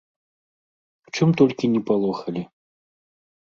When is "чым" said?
1.17-1.29